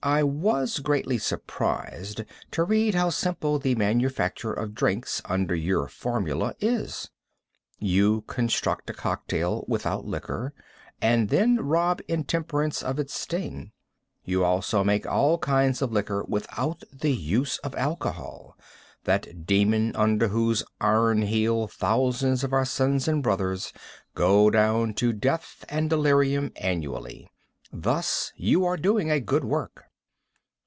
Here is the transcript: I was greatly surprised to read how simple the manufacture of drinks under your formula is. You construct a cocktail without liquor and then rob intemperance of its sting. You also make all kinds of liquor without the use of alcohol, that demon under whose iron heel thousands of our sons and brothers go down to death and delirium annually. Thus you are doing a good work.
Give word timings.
I 0.00 0.22
was 0.22 0.78
greatly 0.78 1.18
surprised 1.18 2.22
to 2.52 2.62
read 2.62 2.94
how 2.94 3.10
simple 3.10 3.58
the 3.58 3.74
manufacture 3.74 4.52
of 4.52 4.72
drinks 4.72 5.20
under 5.24 5.56
your 5.56 5.88
formula 5.88 6.54
is. 6.60 7.10
You 7.80 8.20
construct 8.28 8.88
a 8.88 8.92
cocktail 8.92 9.64
without 9.66 10.04
liquor 10.06 10.54
and 11.02 11.30
then 11.30 11.56
rob 11.56 12.00
intemperance 12.06 12.80
of 12.80 13.00
its 13.00 13.12
sting. 13.12 13.72
You 14.24 14.44
also 14.44 14.84
make 14.84 15.04
all 15.04 15.36
kinds 15.36 15.82
of 15.82 15.90
liquor 15.90 16.24
without 16.28 16.84
the 16.92 17.12
use 17.12 17.58
of 17.58 17.74
alcohol, 17.74 18.56
that 19.02 19.46
demon 19.46 19.96
under 19.96 20.28
whose 20.28 20.62
iron 20.80 21.22
heel 21.22 21.66
thousands 21.66 22.44
of 22.44 22.52
our 22.52 22.64
sons 22.64 23.08
and 23.08 23.20
brothers 23.20 23.72
go 24.14 24.48
down 24.48 24.94
to 24.94 25.12
death 25.12 25.64
and 25.68 25.90
delirium 25.90 26.52
annually. 26.54 27.28
Thus 27.72 28.32
you 28.36 28.64
are 28.64 28.76
doing 28.76 29.10
a 29.10 29.18
good 29.18 29.44
work. 29.44 29.86